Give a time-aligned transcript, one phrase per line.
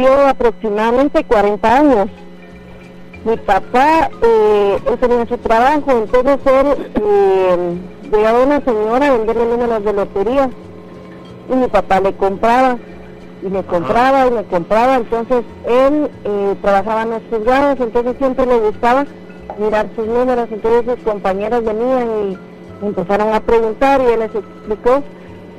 [0.00, 2.08] falleció aproximadamente 40 años.
[3.24, 7.80] Mi papá eh, tenía su trabajo, entonces él
[8.14, 10.50] eh, a una señora a venderle números de lotería
[11.50, 12.78] y mi papá le compraba
[13.42, 18.46] y le compraba y le compraba, entonces él eh, trabajaba en los juzgados, entonces siempre
[18.46, 19.04] le gustaba
[19.58, 25.02] mirar sus números, entonces sus compañeros venían y empezaron a preguntar y él les explicó.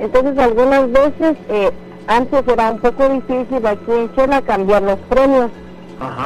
[0.00, 1.70] Entonces algunas veces, eh,
[2.06, 5.50] antes era un poco difícil aquí en Chela cambiar los premios.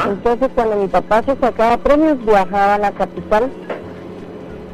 [0.08, 3.50] Entonces cuando mi papá se sacaba premios viajaba a la capital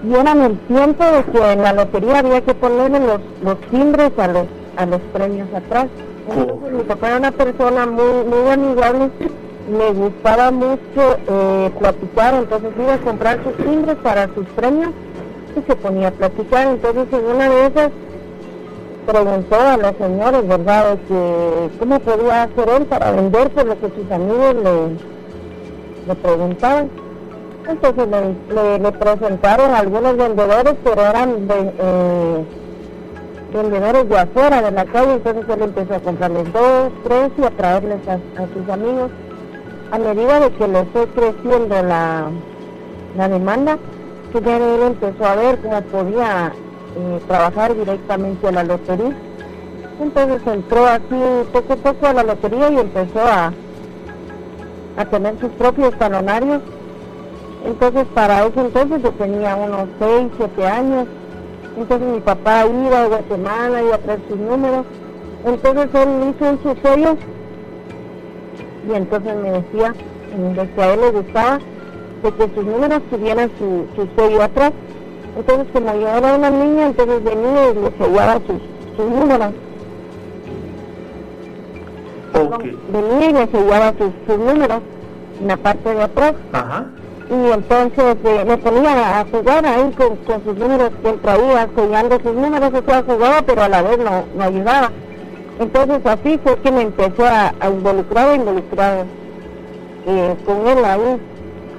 [0.05, 3.61] y era en el tiempo de que en la lotería había que ponerle los, los
[3.71, 4.47] timbres a los,
[4.77, 5.87] a los premios atrás.
[6.29, 9.11] Entonces mi papá era una persona muy, muy amigable
[9.69, 14.91] me gustaba mucho eh, platicar, entonces iba a comprar sus timbres para sus premios
[15.57, 16.67] y se ponía a platicar.
[16.67, 17.91] Entonces en una de esas
[19.07, 23.91] preguntó a los señores, ¿verdad?, que cómo podía hacer él para vender por lo que
[23.91, 26.91] sus amigos le, le preguntaban.
[27.69, 32.45] Entonces le, le, presentaron algunos vendedores, pero eran eh,
[33.53, 37.51] vendedores de afuera de la calle, entonces él empezó a comprarles dos, tres y a
[37.51, 38.19] traerles a
[38.53, 39.11] sus amigos
[39.93, 42.31] a medida de que le fue creciendo la,
[43.15, 43.77] la demanda,
[44.33, 46.53] que ya él empezó a ver cómo podía
[46.97, 49.17] eh, trabajar directamente a la lotería.
[50.01, 53.53] Entonces entró así poco a poco a la lotería y empezó a,
[54.97, 56.63] a tener sus propios talonarios.
[57.65, 61.07] Entonces para ese entonces yo tenía unos 6, 7 años.
[61.77, 64.87] Entonces mi papá iba a Guatemala, iba a traer sus números.
[65.45, 67.17] Entonces él hizo un sellos
[68.89, 69.95] y entonces me decía
[70.75, 71.59] que a él le gustaba
[72.23, 74.73] de que sus números tuvieran su, su sello atrás.
[75.37, 79.53] Entonces como era una niña, entonces venía y le sellaba sus, sus números.
[82.93, 84.81] Venía y le sellaba sus, números
[85.41, 86.35] en la parte de atrás.
[87.31, 91.69] Y entonces eh, me ponía a jugar ahí con, con, sus números que él traía,
[91.75, 94.91] sellando sus números, o sea, jugaba, pero a la vez no, no ayudaba.
[95.59, 99.07] Entonces así fue que me empezó a, involucrar, a involucrar
[100.07, 101.21] eh, con él ahí.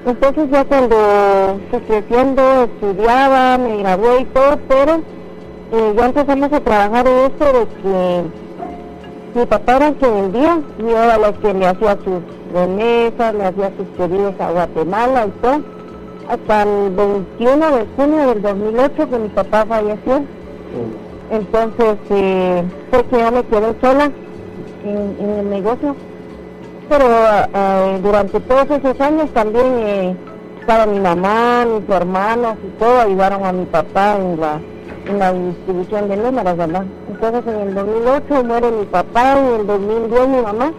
[0.05, 4.95] Entonces ya cuando fui creciendo, estudiaba, me gradué y todo, pero
[5.71, 8.23] eh, ya empezamos a trabajar en esto de que
[9.39, 12.21] mi papá era el que vendía, yo era la que le hacía sus
[12.53, 15.61] remesas, le hacía sus pedidos a Guatemala y todo.
[16.29, 20.23] Hasta el 21 de junio del 2008 que mi papá falleció.
[21.31, 24.11] Entonces, eh, porque yo me quedé sola
[24.85, 25.95] en, el negocio.
[26.89, 30.15] Pero eh, durante todos esos años también eh,
[30.59, 34.61] estaba mi mamá, mis hermanos y todo, ayudaron a mi papá en la,
[35.07, 36.85] en la distribución de números, ¿verdad?
[37.09, 40.73] Entonces en el 2008 muere mi papá, y en el 2010 mi mamá.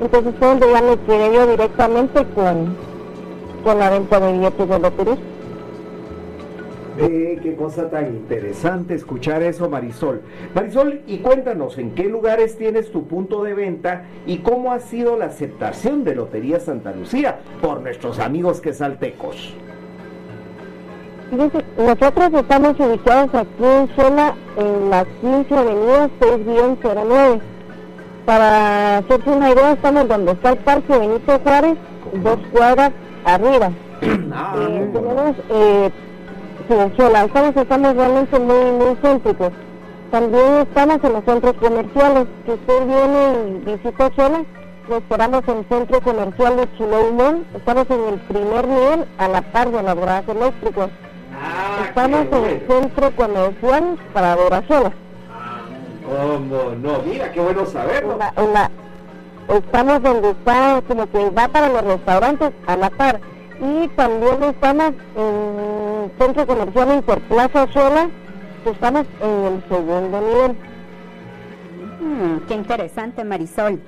[0.00, 2.76] Entonces fue donde ya me quedé yo directamente con,
[3.64, 5.16] con la venta de billetes de lotería.
[6.98, 10.20] Ve qué cosa tan interesante escuchar eso, Marisol.
[10.52, 15.16] Marisol, y cuéntanos, ¿en qué lugares tienes tu punto de venta y cómo ha sido
[15.16, 19.54] la aceptación de Lotería Santa Lucía por nuestros amigos quesaltecos?
[21.76, 27.40] Nosotros estamos ubicados aquí en Zona, en la 15 Avenida 6-09.
[28.24, 31.78] Para hacerse una idea, estamos donde está el Parque Benito Juárez,
[32.24, 32.92] dos cuadras
[33.24, 33.70] arriba.
[34.30, 35.90] Ah, eh, tenemos eh,
[36.70, 39.52] Estamos realmente muy, muy céntricos.
[40.10, 42.26] También estamos en los centros comerciales.
[42.44, 44.44] Si usted viene y visita Chola,
[44.88, 47.46] lo esperamos en el centro comercial de Chileimón.
[47.54, 50.90] Estamos en el primer nivel a la par de bragas eléctricos.
[51.40, 54.92] Ah, estamos en el centro comercial para Dorazola.
[55.32, 55.60] Ah,
[56.04, 56.98] ¿Cómo no?
[57.06, 58.18] Mira, qué bueno saberlo.
[59.48, 63.20] estamos donde está, como que va para los restaurantes a la par.
[63.60, 68.08] Y también estamos en centro comercial Interplaza Sola,
[68.64, 70.56] estamos en el segundo nivel.
[72.00, 73.80] Mm, qué interesante, Marisol.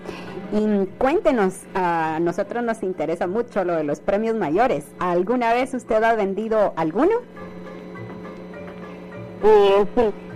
[0.53, 4.87] Y cuéntenos, a nosotros nos interesa mucho lo de los premios mayores.
[4.99, 7.13] ¿Alguna vez usted ha vendido alguno?
[9.45, 10.30] Eh, sí,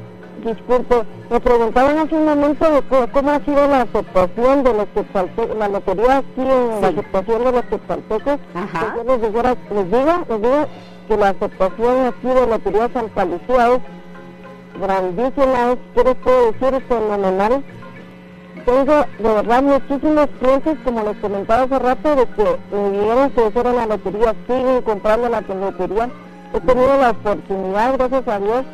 [0.45, 5.57] disculpe, me preguntaban hace un momento de cómo, ha sido la aceptación de los quetzaltecos,
[5.57, 8.39] la lotería aquí en la aceptación de los quetzaltecos.
[8.55, 8.95] Ajá.
[8.95, 10.67] Pues les, digo, les digo, les digo
[11.09, 16.83] que la aceptación aquí de Lotería Santa Lucía es grandísima, es, ¿qué les puedo decir?
[16.89, 17.65] fenomenal.
[18.65, 23.45] Tengo de verdad muchísimos clientes, como les comentaba hace rato, de que me vinieron que
[23.45, 26.09] hacer la lotería, siguen comprando la lotería.
[26.55, 28.65] He tenido la oportunidad, gracias a Dios,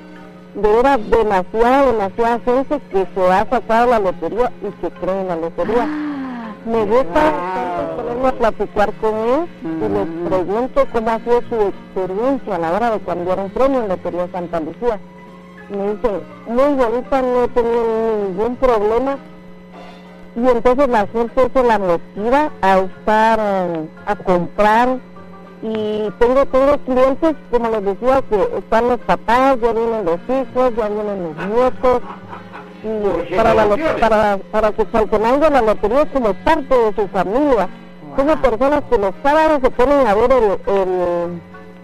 [0.54, 5.20] de ver a demasiada, demasiada gente que se ha sacado la lotería y que cree
[5.20, 5.86] en la lotería.
[6.66, 7.32] Me gusta
[7.96, 12.72] ponerme a platicar con él y les pregunto cómo ha sido su experiencia a la
[12.72, 15.00] hora de cambiar un premio en Lotería Santa Lucía.
[15.70, 19.16] Me dice, muy bonita, no he tenido ningún problema.
[20.36, 23.40] Y entonces la gente se la motiva a estar,
[24.06, 24.98] a comprar.
[25.62, 30.74] Y tengo, tengo clientes, como les decía, que están los papás, ya vienen los hijos,
[30.76, 32.02] ya vienen los nietos
[33.36, 37.68] para, la, para, para que Saltenango la lotería como parte de su familia.
[38.16, 38.36] Wow.
[38.42, 41.40] personas que los sábados se ponen a ver el, el,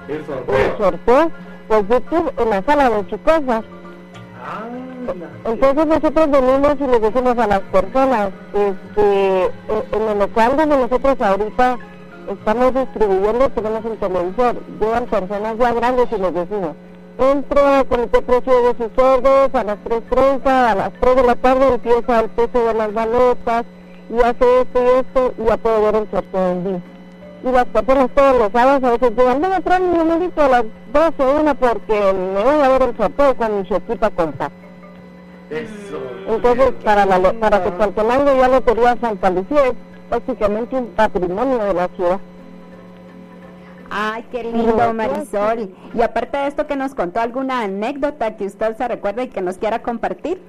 [0.09, 1.31] el sorteo,
[1.69, 3.63] por YouTube en la sala de Chicosa.
[5.45, 9.45] Entonces nosotros venimos y les decimos a las personas, este,
[9.93, 11.79] en el local donde nosotros ahorita
[12.29, 16.71] estamos distribuyendo, tenemos un televisor, llevan personas ya grandes y les decimos,
[17.19, 21.35] entra con el precio de sus sordos a las 3.30, a las 3 de la
[21.37, 23.65] tarde empieza el peso de las balotas
[24.11, 26.83] y hace esto y esto y ya puede ver el sorteo en vivo.
[27.45, 30.49] Y las personas todos los sábados a veces llegan, voy a traer mi numerito a
[30.49, 34.51] las 12 una porque me voy a ver el sorteo con mi equipa contar.
[35.51, 36.01] Eso.
[36.29, 39.63] Entonces, para, la, para que Saltenango ya Lotería Santa Lucía
[40.07, 42.21] es básicamente un patrimonio de la ciudad.
[43.91, 45.71] Ay, qué lindo, Marisol.
[45.95, 49.41] Y aparte de esto, que nos contó alguna anécdota que usted se recuerda y que
[49.41, 50.41] nos quiera compartir.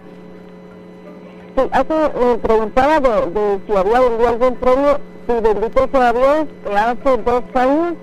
[1.56, 5.00] Sí, hace, me preguntaba de, si había vendido algún premio.
[5.28, 7.94] Si bendito sea Dios, hace dos años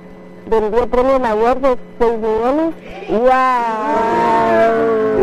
[0.47, 2.75] vendió el premio mayor de 6 millones.
[3.09, 5.14] ¡Wow!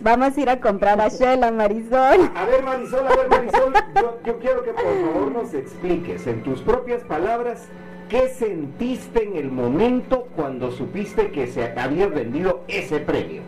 [0.00, 2.30] Vamos a ir a comprar a Shela, Marisol.
[2.34, 6.42] A ver, Marisol, a ver, Marisol, yo, yo quiero que por favor nos expliques en
[6.42, 7.68] tus propias palabras
[8.10, 13.42] ¿Qué sentiste en el momento cuando supiste que se había vendido ese premio?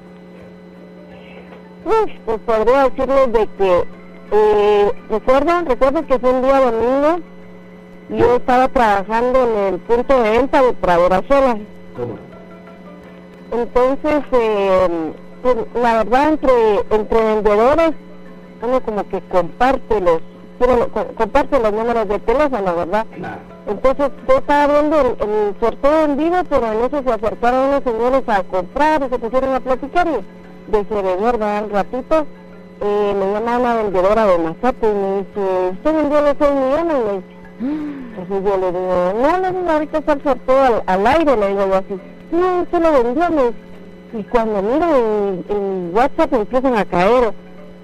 [1.82, 3.84] Pues, pues podría decirles de que,
[4.30, 5.66] eh, ¿recuerdan?
[5.66, 7.16] ¿Recuerdan que fue un día domingo?
[8.10, 10.74] Yo estaba trabajando en el punto de venta de.
[11.96, 12.18] ¿Cómo?
[13.50, 15.12] Entonces, eh,
[15.42, 17.92] pues, la verdad, entre, entre vendedores,
[18.62, 20.20] uno como que comparte los,
[21.16, 23.06] comparte los números de teléfono, ¿verdad?
[23.14, 27.82] Claro entonces yo estaba viendo el, sorteo en vivo, pero en eso se acercaron unos
[27.84, 31.64] señores a comprar y se pusieron a platicar y de se ¿verdad?
[31.64, 32.26] Un ratito
[32.80, 36.96] eh, me llama una vendedora de Mazato y me dice, ¿usted vendió los 6 millones?
[36.98, 37.26] Y me dice,
[38.18, 41.66] entonces yo le digo, no, no, no, ahorita está el sorteo al, aire, le digo
[41.66, 42.00] yo así,
[42.32, 43.42] no, usted lo vendió, me
[44.12, 47.32] y cuando miro en, WhatsApp empiezan a caer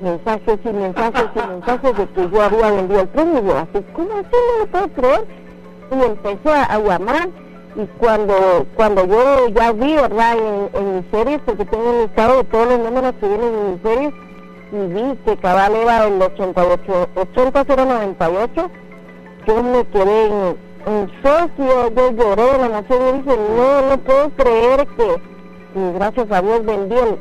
[0.03, 4.13] mensajes y mensajes y mensajes de que yo había vendido el premio, yo así, ¿cómo
[4.13, 4.29] así?
[4.33, 5.27] No lo puedo creer
[5.91, 7.29] y empecé a, llamar
[7.77, 10.37] y cuando cuando yo ya vi, ¿verdad?
[10.75, 13.83] En, mis series, porque tengo un listado de todos los números que vienen en mis
[13.83, 14.15] series,
[14.71, 18.71] y vi que cabal era el 88, 80098,
[19.47, 24.31] yo me quedé en, en shock, yo, lloré la emoción y dije, no, no puedo
[24.31, 25.38] creer que,
[25.75, 27.19] gracias a Dios vendí el,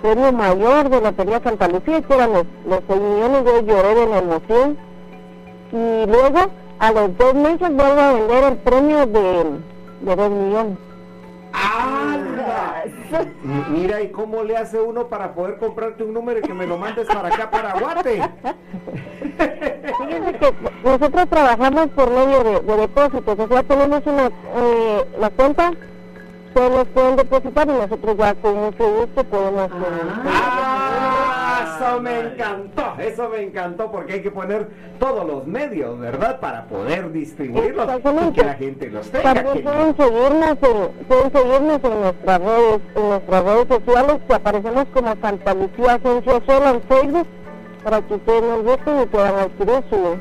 [0.00, 3.94] premio mayor de la Lotería Santa Lucía, que eran los, los 6 millones, yo lloré
[3.94, 4.76] de la emoción.
[5.72, 6.38] Y luego
[6.78, 9.44] a los dos meses vuelvo a vender el premio de,
[10.02, 10.78] de dos millones.
[13.70, 16.76] Mira, ¿y cómo le hace uno para poder comprarte un número y que me lo
[16.76, 18.20] mandes para acá, para Guate?
[20.84, 25.72] Nosotros trabajamos por medio de, depósitos, o sea, tenemos una, eh, la cuenta,
[26.60, 29.70] nos pueden depositar y nosotros ya con mucho gusto podemos...
[30.26, 36.40] Ah, eso me encantó, eso me encantó porque hay que poner todos los medios, ¿verdad?
[36.40, 39.34] Para poder distribuirlos y que la gente los tenga.
[39.34, 44.84] También pueden seguirnos, en, pueden seguirnos en nuestras redes, en nuestras redes sociales que aparecemos
[44.92, 47.26] como Santa Lucía Agencia Sola en Facebook
[47.84, 50.16] para que ustedes nos busquen y puedan adquirir su,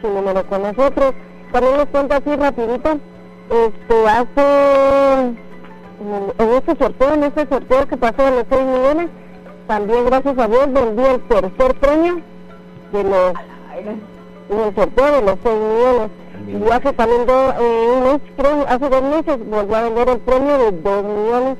[0.00, 1.14] su número con nosotros.
[1.52, 2.98] También les cuento así rapidito,
[3.50, 5.47] este hace
[6.00, 9.10] en este sorteo, en este sorteo que pasó de los 6 millones,
[9.66, 12.20] también gracias a Dios vendí el tercer premio
[12.92, 13.32] de los
[14.50, 16.10] en el sorteo de los 6 millones.
[16.46, 20.18] Y hace también dos, eh, un mes, creo, hace dos meses volvió a vender el
[20.18, 21.58] premio de 2 millones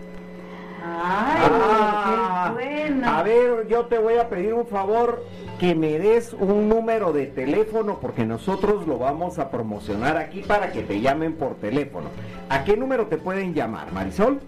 [3.04, 5.24] A ver, yo te voy a pedir un favor
[5.58, 10.72] que me des un número de teléfono porque nosotros lo vamos a promocionar aquí para
[10.72, 12.08] que te llamen por teléfono.
[12.48, 14.40] ¿A qué número te pueden llamar, Marisol?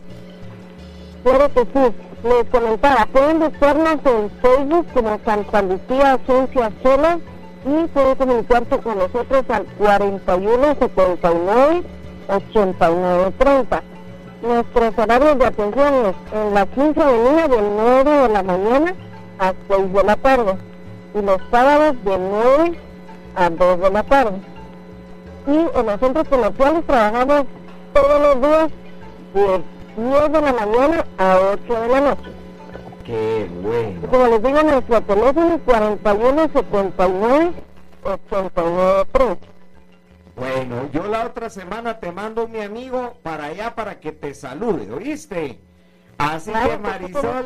[1.22, 7.18] Claro que sí les comentaba, pueden buscarnos en Facebook como Santa Lucía Agencia Sola
[7.64, 11.82] y pueden comunicarse con nosotros al 41 79
[12.28, 13.82] 89 30.
[14.42, 18.94] Nuestros horarios de atención es en la 15 avenida de 9 de la mañana
[19.38, 20.54] a 6 de la tarde
[21.14, 22.78] y los sábados de 9
[23.36, 24.38] a 2 de la tarde.
[25.46, 27.44] Y en los centros comerciales trabajamos
[27.92, 28.70] todos los días
[29.34, 29.62] de
[30.02, 32.30] 10 de la mañana a 8 de la noche.
[33.04, 34.00] Qué bueno.
[34.10, 37.52] Como les digo, nuestro teléfono es 41 79
[38.04, 39.49] 89 30.
[40.40, 44.90] Bueno, yo la otra semana te mando mi amigo para allá para que te salude,
[44.90, 45.60] ¿oíste?
[46.16, 47.44] Así que Marisol,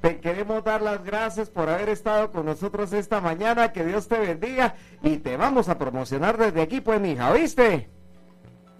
[0.00, 4.20] te queremos dar las gracias por haber estado con nosotros esta mañana, que Dios te
[4.20, 7.90] bendiga y te vamos a promocionar desde aquí, pues, mija, ¿oíste?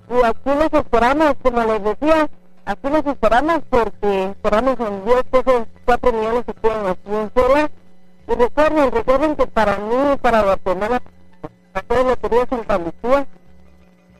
[0.09, 2.31] Y aquí los esperamos, como les decía,
[2.65, 7.71] aquí los esperamos porque esperamos en 10 pesos 4 millones que tienen aquí en sola.
[8.29, 11.03] Y recuerden, recuerden que para mí, para Guatemala,
[11.81, 13.27] toda la lotería Santa Lucía,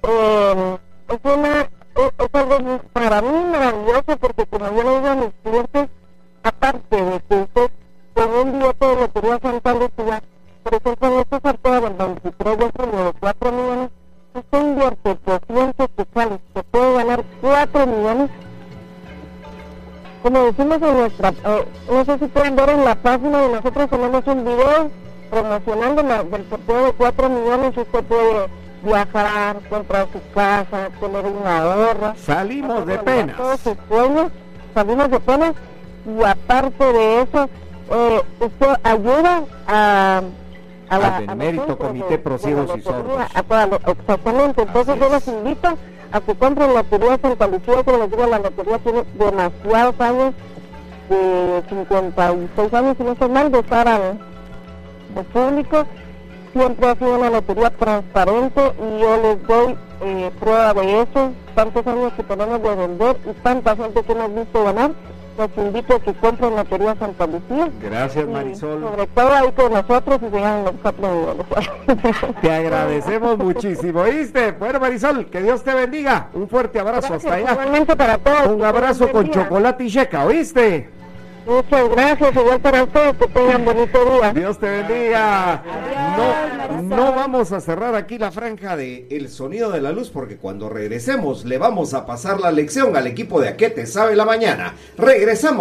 [0.03, 0.79] eh,
[1.09, 5.33] es una, es, es algo para mí maravilloso porque como yo le digo a mis
[5.43, 5.89] clientes,
[6.43, 7.71] aparte de que usted
[8.15, 10.23] con un billete de lotería Santa Lucía,
[10.63, 13.91] por ejemplo en este sorteo del 23 de junio de 4 millones,
[14.35, 18.31] usted invierte 200 quetzales, se puede ganar 4 millones.
[20.23, 23.91] Como decimos en nuestra, eh, no sé si pueden ver en la página de nosotros
[23.91, 24.91] tenemos un video
[25.37, 28.47] promocionando la, del sorteo de 4 millones, usted puede
[28.83, 32.13] viajar, comprar su casa, tener un ahorro.
[32.17, 33.37] Salimos de penas.
[33.39, 34.31] Todos sus sueños,
[34.75, 35.53] salimos de penas
[36.07, 37.49] y aparte de eso,
[37.91, 40.21] eh, usted ayuda a...
[40.91, 43.23] a la- Al Benemérito Comité de- Pro de Ciegos la y Sordos.
[43.87, 45.69] exactamente, entonces yo los invito
[46.13, 50.35] a que compren Lotería Santa Lucía, como les digo, la lotería tiene demasiados años,
[51.09, 53.89] de 56 años, si no estoy mal, de estar
[55.13, 55.87] público,
[56.53, 61.87] siempre ha sido una lotería transparente y yo les doy eh, prueba de eso, tantos
[61.87, 64.91] años que tenemos de vender y tanta gente que hemos visto ganar,
[65.39, 67.71] los invito a que compren Lotería Santa Lucía.
[67.81, 68.83] Gracias, Y Marisol.
[68.83, 71.47] Sobre todo ahí con nosotros y llegan los millones.
[72.43, 74.53] Te agradecemos muchísimo, ¿oíste?
[74.53, 76.29] Bueno, Marisol, que Dios te bendiga.
[76.35, 77.53] Un fuerte abrazo hasta Gracias, allá.
[77.53, 78.49] igualmente para todos.
[78.49, 80.91] Un abrazo con chocolate y checa, ¿oíste?
[81.47, 84.33] Muchas gracias, igual para ustedes, que tengan bonito día.
[84.33, 85.63] Dios te bendiga.
[86.17, 90.37] No, no vamos a cerrar aquí la franja de El Sonido de la Luz porque
[90.37, 94.15] cuando regresemos le vamos a pasar la lección al equipo de A qué te sabe
[94.15, 94.75] la mañana.
[94.97, 95.43] Regresamos.